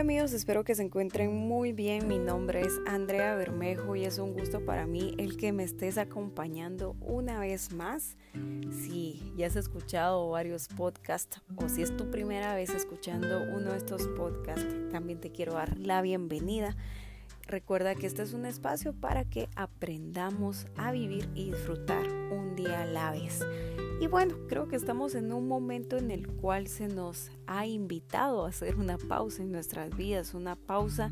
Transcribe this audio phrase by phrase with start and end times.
[0.00, 2.08] Hola amigos, espero que se encuentren muy bien.
[2.08, 5.98] Mi nombre es Andrea Bermejo y es un gusto para mí el que me estés
[5.98, 8.16] acompañando una vez más.
[8.70, 13.76] Si ya has escuchado varios podcasts o si es tu primera vez escuchando uno de
[13.76, 16.78] estos podcasts, también te quiero dar la bienvenida.
[17.50, 22.82] Recuerda que este es un espacio para que aprendamos a vivir y disfrutar un día
[22.82, 23.44] a la vez.
[24.00, 28.46] Y bueno, creo que estamos en un momento en el cual se nos ha invitado
[28.46, 31.10] a hacer una pausa en nuestras vidas, una pausa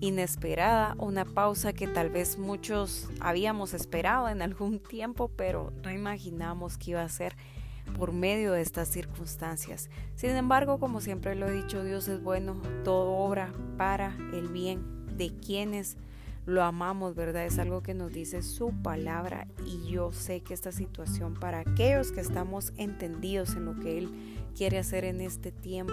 [0.00, 6.78] inesperada, una pausa que tal vez muchos habíamos esperado en algún tiempo, pero no imaginamos
[6.78, 7.36] que iba a ser
[7.96, 9.88] por medio de estas circunstancias.
[10.16, 14.95] Sin embargo, como siempre lo he dicho, Dios es bueno, todo obra para el bien
[15.16, 15.96] de quienes
[16.46, 17.44] lo amamos, ¿verdad?
[17.44, 22.12] Es algo que nos dice su palabra y yo sé que esta situación para aquellos
[22.12, 24.10] que estamos entendidos en lo que Él
[24.56, 25.92] quiere hacer en este tiempo,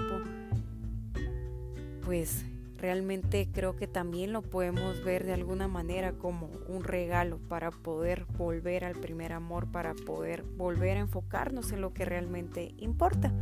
[2.05, 2.45] pues
[2.77, 8.25] realmente creo que también lo podemos ver de alguna manera como un regalo para poder
[8.37, 13.33] volver al primer amor, para poder volver a enfocarnos en lo que realmente importa.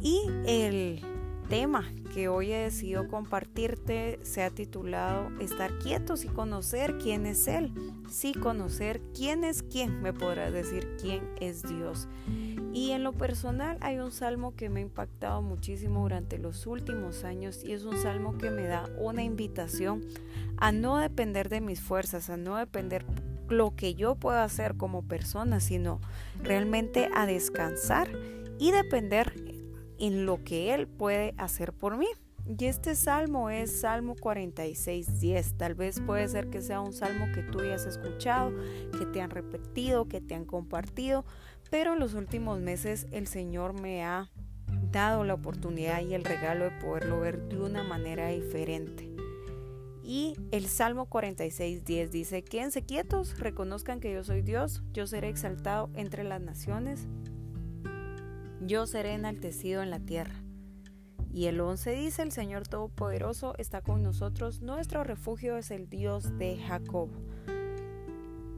[0.00, 1.00] Y el
[1.48, 7.46] tema que hoy he decidido compartirte se ha titulado Estar quietos y conocer quién es
[7.46, 7.72] Él.
[8.08, 12.08] Sí, conocer quién es quién, me podrás decir quién es Dios.
[12.72, 17.24] Y en lo personal hay un salmo que me ha impactado muchísimo durante los últimos
[17.24, 20.04] años y es un salmo que me da una invitación
[20.58, 23.04] a no depender de mis fuerzas, a no depender
[23.48, 26.00] lo que yo pueda hacer como persona, sino
[26.42, 28.08] realmente a descansar
[28.58, 29.45] y depender
[29.98, 32.06] en lo que Él puede hacer por mí.
[32.46, 35.58] Y este salmo es Salmo 46, 10.
[35.58, 38.52] Tal vez puede ser que sea un salmo que tú ya has escuchado,
[38.96, 41.24] que te han repetido, que te han compartido,
[41.70, 44.30] pero en los últimos meses el Señor me ha
[44.92, 49.10] dado la oportunidad y el regalo de poderlo ver de una manera diferente.
[50.04, 55.28] Y el Salmo 46, 10 dice, quédense quietos, reconozcan que yo soy Dios, yo seré
[55.28, 57.08] exaltado entre las naciones
[58.60, 60.34] yo seré enaltecido en la tierra.
[61.32, 66.38] Y el 11 dice, el Señor Todopoderoso está con nosotros, nuestro refugio es el Dios
[66.38, 67.10] de Jacob.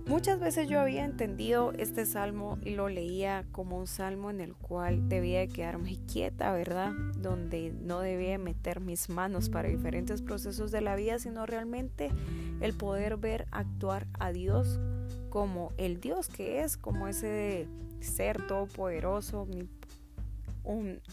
[0.08, 4.54] Muchas veces yo había entendido este salmo y lo leía como un salmo en el
[4.54, 6.92] cual debía quedarme quieta, ¿verdad?
[7.18, 12.10] Donde no debía meter mis manos para diferentes procesos de la vida, sino realmente
[12.62, 14.80] el poder ver actuar a Dios
[15.28, 17.68] como el Dios que es, como ese
[18.00, 19.46] ser todopoderoso,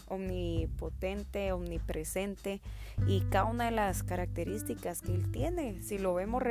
[0.08, 2.60] omnipotente, omnipresente
[3.06, 6.42] y cada una de las características que Él tiene, si lo vemos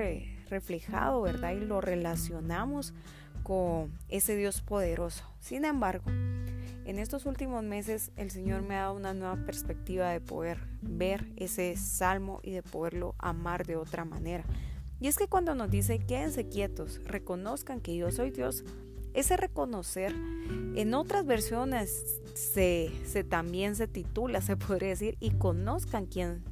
[0.50, 1.54] reflejado, ¿verdad?
[1.54, 2.94] Y lo relacionamos
[3.44, 5.24] con ese Dios poderoso.
[5.40, 6.06] Sin embargo,
[6.86, 11.28] en estos últimos meses el Señor me ha dado una nueva perspectiva de poder ver
[11.36, 14.44] ese salmo y de poderlo amar de otra manera.
[15.00, 18.64] Y es que cuando nos dice quédense quietos, reconozcan que yo soy Dios,
[19.16, 20.14] ese reconocer,
[20.76, 22.92] en otras versiones se,
[23.30, 26.44] también se titula, se podría decir, y conozcan quién,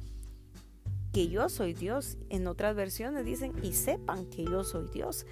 [1.12, 2.16] que yo soy Dios.
[2.30, 5.26] En otras versiones dicen, y sepan que yo soy Dios.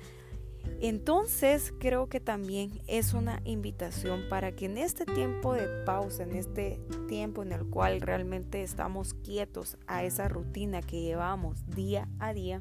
[0.81, 6.37] Entonces creo que también es una invitación para que en este tiempo de pausa, en
[6.37, 12.33] este tiempo en el cual realmente estamos quietos a esa rutina que llevamos día a
[12.33, 12.61] día,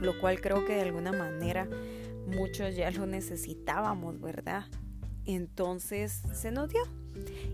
[0.00, 1.68] lo cual creo que de alguna manera
[2.26, 4.66] muchos ya lo necesitábamos, ¿verdad?
[5.24, 6.82] Entonces se nos dio.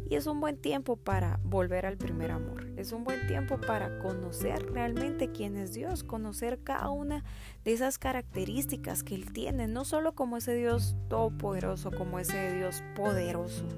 [0.08, 2.66] Y es un buen tiempo para volver al primer amor.
[2.76, 7.22] Es un buen tiempo para conocer realmente quién es Dios, conocer cada una
[7.62, 12.82] de esas características que Él tiene, no solo como ese Dios todopoderoso, como ese Dios
[12.96, 13.68] poderoso,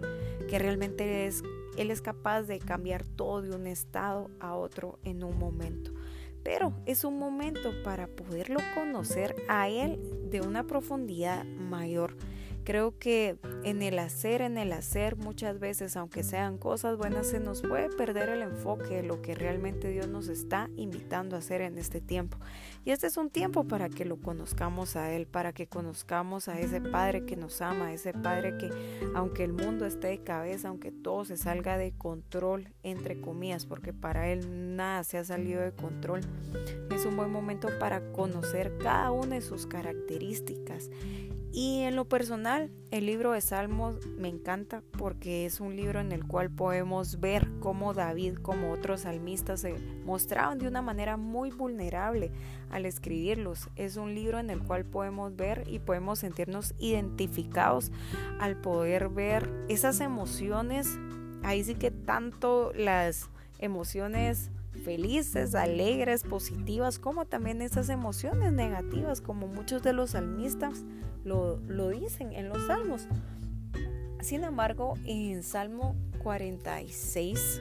[0.48, 1.42] que realmente es,
[1.76, 5.92] Él es capaz de cambiar todo de un estado a otro en un momento
[6.42, 9.98] pero es un momento para poderlo conocer a Él
[10.30, 12.16] de una profundidad mayor.
[12.64, 17.40] Creo que en el hacer, en el hacer, muchas veces, aunque sean cosas buenas, se
[17.40, 21.60] nos puede perder el enfoque de lo que realmente Dios nos está invitando a hacer
[21.60, 22.38] en este tiempo.
[22.84, 26.60] Y este es un tiempo para que lo conozcamos a Él, para que conozcamos a
[26.60, 28.70] ese Padre que nos ama, ese Padre que,
[29.14, 33.92] aunque el mundo esté de cabeza, aunque todo se salga de control, entre comillas, porque
[33.92, 36.20] para Él nada se ha salido de control,
[36.94, 40.90] es un buen momento para conocer cada una de sus características
[41.52, 46.10] y en lo personal, el libro de Salmos me encanta porque es un libro en
[46.10, 49.74] el cual podemos ver cómo David, como otros salmistas, se
[50.06, 52.32] mostraban de una manera muy vulnerable
[52.70, 53.68] al escribirlos.
[53.76, 57.92] Es un libro en el cual podemos ver y podemos sentirnos identificados
[58.40, 60.98] al poder ver esas emociones.
[61.42, 63.28] Ahí sí que tanto las
[63.58, 64.50] emociones
[64.82, 70.84] felices, alegres, positivas, como también esas emociones negativas, como muchos de los salmistas
[71.24, 71.58] lo,
[71.90, 73.06] dicen en los salmos.
[74.20, 77.60] Sin embargo, en Salmo 46,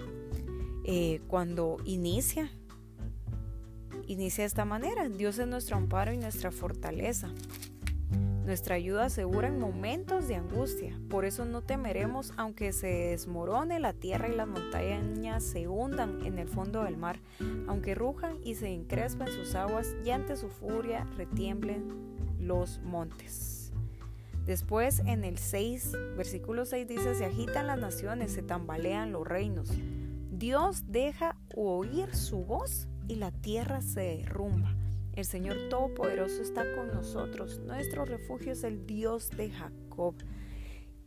[0.86, 2.52] eh, cuando inicia,
[4.08, 7.30] inicia de esta manera, Dios es nuestro amparo y nuestra fortaleza
[8.46, 11.00] nuestra ayuda segura en momentos de angustia.
[11.10, 16.40] Por eso no temeremos aunque se desmorone la tierra y las montañas se hundan en
[16.40, 17.20] el fondo del mar,
[17.68, 21.88] aunque rujan y se encrespen sus aguas y ante su furia retiemblen
[22.40, 23.72] los montes.
[24.46, 29.70] Después en el 6, versículo 6 dice, se agitan las naciones, se tambalean los reinos.
[30.32, 34.76] Dios deja oír su voz y la tierra se derrumba.
[35.14, 37.60] El Señor Todopoderoso está con nosotros.
[37.60, 40.16] Nuestro refugio es el Dios de Jacob.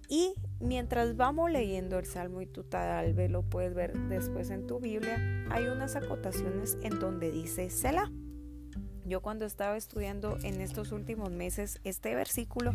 [0.09, 4.67] Y mientras vamos leyendo el Salmo y tú tal vez lo puedes ver después en
[4.67, 8.11] tu Biblia, hay unas acotaciones en donde dice Selah.
[9.06, 12.73] Yo cuando estaba estudiando en estos últimos meses este versículo,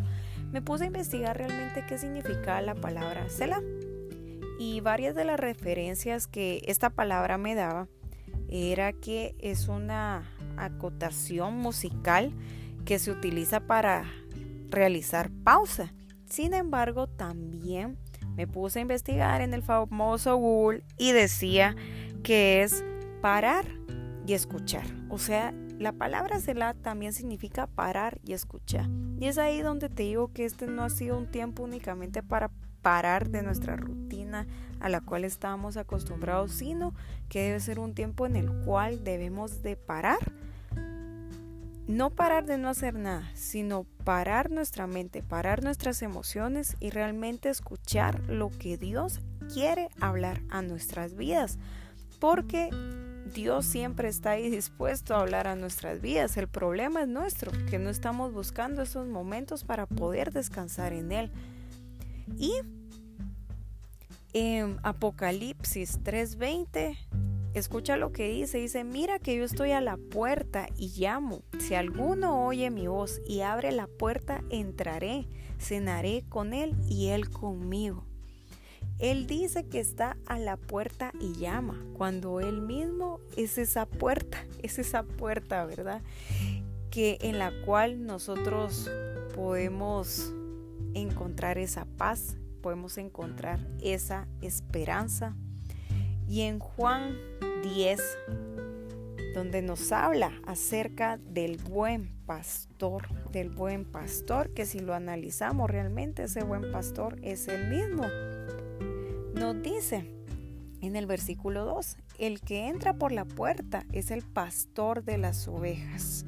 [0.52, 3.62] me puse a investigar realmente qué significaba la palabra Selah.
[4.58, 7.88] Y varias de las referencias que esta palabra me daba
[8.48, 10.28] era que es una
[10.64, 12.32] acotación musical
[12.84, 14.04] que se utiliza para
[14.70, 15.92] realizar pausa.
[16.26, 17.98] Sin embargo, también
[18.36, 21.76] me puse a investigar en el famoso Google y decía
[22.22, 22.84] que es
[23.20, 23.66] parar
[24.26, 24.86] y escuchar.
[25.08, 28.88] O sea, la palabra Selah también significa parar y escuchar.
[29.18, 32.50] Y es ahí donde te digo que este no ha sido un tiempo únicamente para
[32.82, 34.46] parar de nuestra rutina
[34.80, 36.94] a la cual estábamos acostumbrados, sino
[37.28, 40.18] que debe ser un tiempo en el cual debemos de parar
[41.90, 47.48] no parar de no hacer nada, sino parar nuestra mente, parar nuestras emociones y realmente
[47.48, 49.20] escuchar lo que Dios
[49.52, 51.58] quiere hablar a nuestras vidas.
[52.20, 52.70] Porque
[53.34, 56.36] Dios siempre está ahí dispuesto a hablar a nuestras vidas.
[56.36, 61.32] El problema es nuestro, que no estamos buscando esos momentos para poder descansar en Él.
[62.38, 62.52] Y
[64.32, 66.96] en Apocalipsis 3:20
[67.52, 71.42] Escucha lo que dice, dice, mira que yo estoy a la puerta y llamo.
[71.58, 75.26] Si alguno oye mi voz y abre la puerta, entraré,
[75.58, 78.04] cenaré con él y él conmigo.
[79.00, 84.44] Él dice que está a la puerta y llama, cuando él mismo es esa puerta,
[84.62, 86.02] es esa puerta, ¿verdad?
[86.90, 88.90] Que en la cual nosotros
[89.34, 90.32] podemos
[90.94, 95.34] encontrar esa paz, podemos encontrar esa esperanza.
[96.30, 97.18] Y en Juan
[97.64, 98.00] 10,
[99.34, 106.22] donde nos habla acerca del buen pastor, del buen pastor, que si lo analizamos realmente
[106.22, 108.04] ese buen pastor es el mismo.
[109.34, 110.08] Nos dice
[110.80, 115.48] en el versículo 2, el que entra por la puerta es el pastor de las
[115.48, 116.26] ovejas.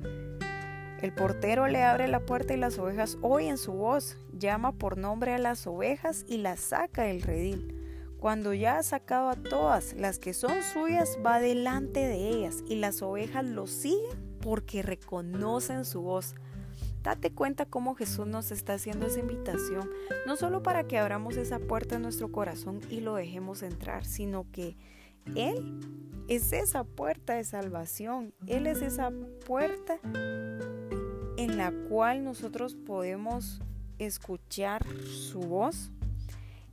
[1.01, 5.33] El portero le abre la puerta y las ovejas oyen su voz, llama por nombre
[5.33, 7.82] a las ovejas y las saca del redil.
[8.23, 12.77] Cuando ya ha sacado a todas las que son suyas, va delante de ellas y
[12.77, 16.37] las ovejas lo siguen porque reconocen su voz.
[17.03, 19.91] Date cuenta cómo Jesús nos está haciendo esa invitación,
[20.25, 24.47] no solo para que abramos esa puerta en nuestro corazón y lo dejemos entrar, sino
[24.53, 24.77] que
[25.35, 25.81] Él
[26.29, 29.11] es esa puerta de salvación, Él es esa
[29.45, 29.99] puerta
[31.37, 33.61] en la cual nosotros podemos
[33.99, 35.91] escuchar su voz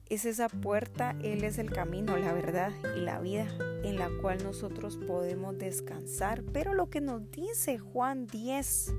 [0.10, 3.48] es esa puerta, Él es el camino, la verdad y la vida
[3.84, 6.44] en la cual nosotros podemos descansar.
[6.52, 8.94] Pero lo que nos dice Juan 10,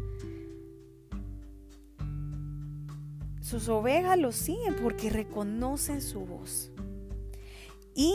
[3.41, 6.71] sus ovejas lo siguen porque reconocen su voz.
[7.95, 8.15] Y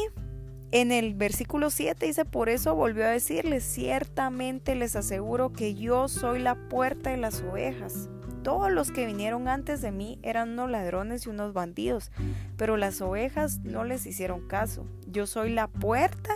[0.71, 6.07] en el versículo 7 dice, por eso volvió a decirles, ciertamente les aseguro que yo
[6.07, 8.09] soy la puerta de las ovejas.
[8.45, 12.11] Todos los que vinieron antes de mí eran unos ladrones y unos bandidos,
[12.57, 14.85] pero las ovejas no les hicieron caso.
[15.07, 16.35] Yo soy la puerta,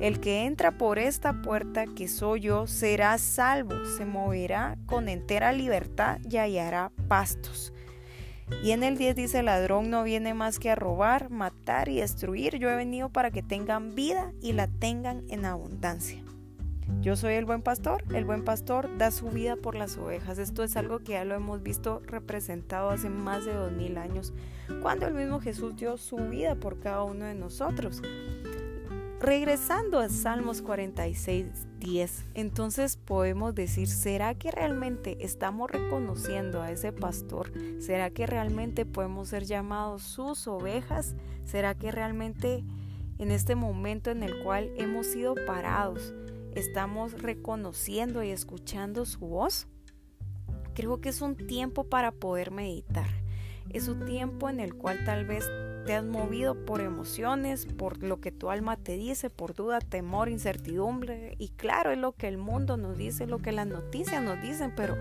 [0.00, 5.50] el que entra por esta puerta que soy yo será salvo, se moverá con entera
[5.50, 7.72] libertad y hallará pastos.
[8.62, 11.96] Y en el 10 dice, el ladrón no viene más que a robar, matar y
[11.96, 12.58] destruir.
[12.58, 16.22] Yo he venido para que tengan vida y la tengan en abundancia.
[17.00, 20.38] Yo soy el buen pastor, el buen pastor da su vida por las ovejas.
[20.38, 24.32] Esto es algo que ya lo hemos visto representado hace más de dos mil años,
[24.82, 28.02] cuando el mismo Jesús dio su vida por cada uno de nosotros.
[29.20, 36.92] Regresando a Salmos 46, 10, entonces podemos decir, ¿será que realmente estamos reconociendo a ese
[36.92, 37.52] pastor?
[37.80, 41.16] ¿Será que realmente podemos ser llamados sus ovejas?
[41.44, 42.64] ¿Será que realmente
[43.18, 46.14] en este momento en el cual hemos sido parados,
[46.58, 49.68] estamos reconociendo y escuchando su voz,
[50.74, 53.08] creo que es un tiempo para poder meditar.
[53.70, 55.48] Es un tiempo en el cual tal vez
[55.86, 60.28] te has movido por emociones, por lo que tu alma te dice, por duda, temor,
[60.28, 61.34] incertidumbre.
[61.38, 64.72] Y claro, es lo que el mundo nos dice, lo que las noticias nos dicen,
[64.74, 64.96] pero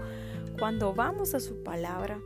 [0.59, 2.19] cuando vamos a su palabra,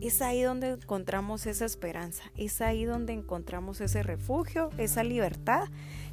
[0.00, 5.68] es ahí donde encontramos esa esperanza, es ahí donde encontramos ese refugio, esa libertad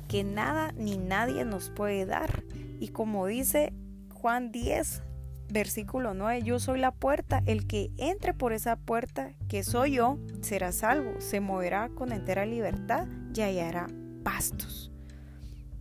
[0.08, 2.44] que nada ni nadie nos puede dar.
[2.80, 3.74] Y como dice
[4.14, 5.04] Juan 10,
[5.50, 10.18] versículo 9, yo soy la puerta, el que entre por esa puerta, que soy yo,
[10.42, 13.88] será salvo, se moverá con entera libertad y hallará
[14.24, 14.92] pastos,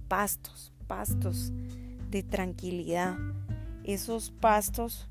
[0.09, 1.53] pastos, pastos
[2.11, 3.17] de tranquilidad,
[3.85, 5.09] esos pastos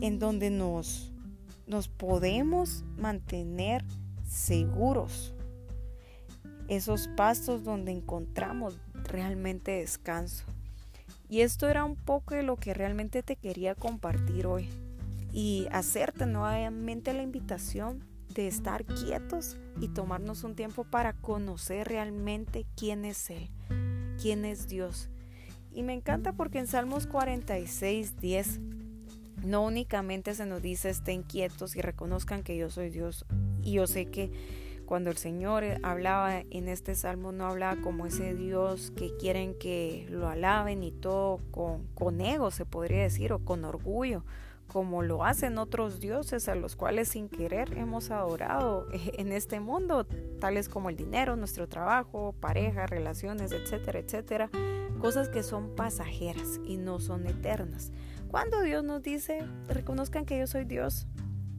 [0.00, 1.12] en donde nos
[1.68, 3.84] nos podemos mantener
[4.26, 5.34] seguros.
[6.66, 10.44] Esos pastos donde encontramos realmente descanso.
[11.28, 14.68] Y esto era un poco de lo que realmente te quería compartir hoy.
[15.32, 18.02] Y hacerte nuevamente la invitación
[18.34, 23.50] de estar quietos y tomarnos un tiempo para conocer realmente quién es Él,
[24.20, 25.10] quién es Dios.
[25.72, 28.60] Y me encanta porque en Salmos 46, 10
[29.44, 33.24] no únicamente se nos dice estén quietos y reconozcan que yo soy Dios.
[33.62, 34.30] Y yo sé que
[34.86, 40.06] cuando el Señor hablaba en este salmo no hablaba como ese Dios que quieren que
[40.10, 44.24] lo alaben y todo con, con ego se podría decir o con orgullo
[44.68, 50.06] como lo hacen otros dioses a los cuales sin querer hemos adorado en este mundo,
[50.38, 54.50] tales como el dinero, nuestro trabajo, pareja, relaciones, etcétera, etcétera,
[55.00, 57.92] cosas que son pasajeras y no son eternas.
[58.28, 61.06] Cuando Dios nos dice, reconozcan que yo soy Dios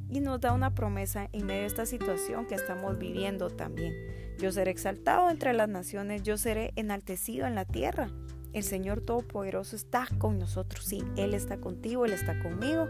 [0.07, 3.93] y nos da una promesa en medio de esta situación que estamos viviendo también.
[4.37, 8.11] Yo seré exaltado entre las naciones, yo seré enaltecido en la tierra.
[8.53, 12.87] El Señor Todopoderoso está con nosotros, sí, Él está contigo, Él está conmigo.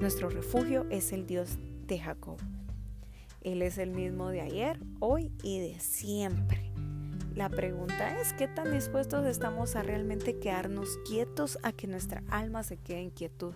[0.00, 1.56] Nuestro refugio es el Dios
[1.86, 2.38] de Jacob.
[3.42, 6.69] Él es el mismo de ayer, hoy y de siempre.
[7.40, 12.62] La pregunta es, ¿qué tan dispuestos estamos a realmente quedarnos quietos a que nuestra alma
[12.62, 13.54] se quede en quietud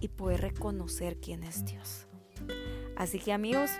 [0.00, 2.06] y poder reconocer quién es Dios?
[2.96, 3.70] Así que amigos,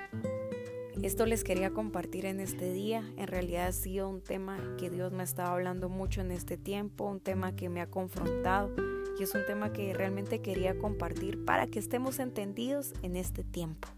[1.01, 3.11] esto les quería compartir en este día.
[3.17, 6.59] En realidad ha sido un tema que Dios me ha estado hablando mucho en este
[6.59, 8.71] tiempo, un tema que me ha confrontado
[9.19, 13.89] y es un tema que realmente quería compartir para que estemos entendidos en este tiempo.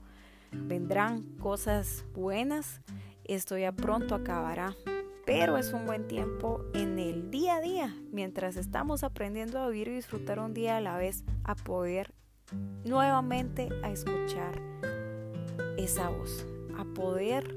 [0.53, 2.83] Vendrán cosas buenas,
[3.25, 4.77] esto ya pronto acabará,
[5.29, 9.89] pero es un buen tiempo en el día a día, mientras estamos aprendiendo a vivir
[9.89, 12.15] y disfrutar un día a la vez, a poder
[12.87, 14.59] nuevamente a escuchar
[15.77, 16.47] esa voz,
[16.79, 17.55] a poder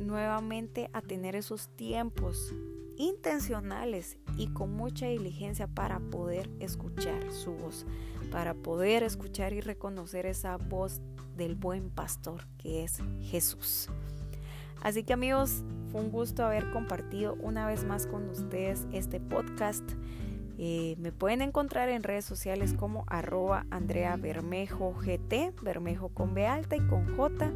[0.00, 2.52] nuevamente a tener esos tiempos
[2.96, 7.86] intencionales y con mucha diligencia para poder escuchar su voz,
[8.32, 11.00] para poder escuchar y reconocer esa voz
[11.36, 13.88] del buen pastor que es Jesús.
[14.82, 19.84] Así que amigos, fue un gusto haber compartido una vez más con ustedes este podcast.
[20.58, 26.46] Eh, me pueden encontrar en redes sociales como arroba Andrea Bermejo GT, Bermejo con B
[26.46, 27.52] alta y con J.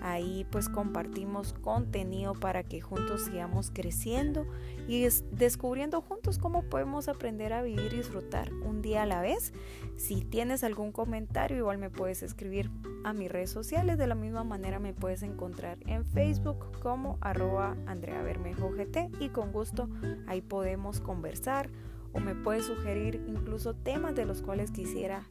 [0.00, 4.46] Ahí pues compartimos contenido para que juntos sigamos creciendo
[4.86, 9.52] y descubriendo juntos cómo podemos aprender a vivir y disfrutar un día a la vez.
[9.96, 12.70] Si tienes algún comentario, igual me puedes escribir
[13.04, 13.98] a mis redes sociales.
[13.98, 19.28] De la misma manera me puedes encontrar en Facebook como arroba Andrea Bermejo GT y
[19.28, 19.88] con gusto
[20.26, 21.70] ahí podemos conversar
[22.12, 25.28] o me puedes sugerir incluso temas de los cuales quisiera,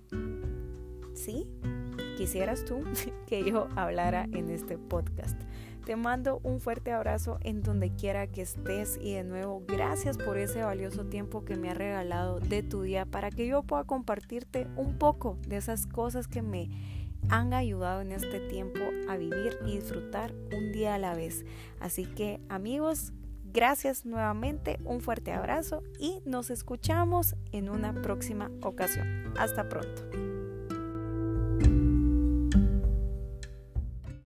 [1.13, 1.47] ¿sí?
[2.17, 2.83] quisieras tú
[3.27, 5.39] que yo hablara en este podcast.
[5.85, 10.37] Te mando un fuerte abrazo en donde quiera que estés y de nuevo gracias por
[10.37, 14.65] ese valioso tiempo que me has regalado de tu día para que yo pueda compartirte
[14.77, 16.69] un poco de esas cosas que me
[17.29, 21.45] han ayudado en este tiempo a vivir y disfrutar un día a la vez.
[21.79, 23.13] Así que amigos,
[23.45, 29.33] gracias nuevamente, un fuerte abrazo y nos escuchamos en una próxima ocasión.
[29.37, 30.32] Hasta pronto.